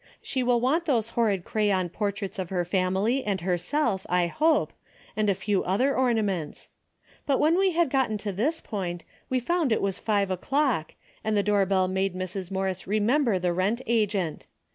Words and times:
She 0.23 0.41
will 0.41 0.59
want 0.59 0.85
those 0.85 1.09
horrid 1.09 1.43
crayon 1.43 1.89
portraits 1.89 2.39
of 2.39 2.49
her 2.49 2.65
family 2.65 3.23
and 3.23 3.41
herself, 3.41 4.07
I 4.09 4.25
hope, 4.25 4.73
and 5.15 5.29
a 5.29 5.35
few 5.35 5.63
other 5.63 5.95
ornaments. 5.95 6.69
But 7.27 7.39
when 7.39 7.55
we 7.55 7.73
had 7.73 7.91
gotten 7.91 8.17
to 8.17 8.31
this 8.31 8.61
point, 8.61 9.05
we 9.29 9.39
found 9.39 9.71
it 9.71 9.79
was 9.79 9.99
five 9.99 10.31
o'clock, 10.31 10.95
and 11.23 11.37
the 11.37 11.43
door 11.43 11.67
bell 11.67 11.87
made 11.87 12.15
Mrs. 12.15 12.49
Morris 12.49 12.87
remember 12.87 13.37
the 13.37 13.53
rent 13.53 13.81
agent. 13.85 14.47